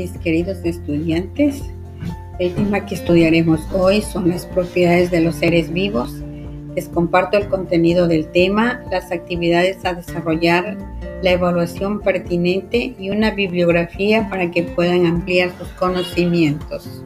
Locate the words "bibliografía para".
13.32-14.50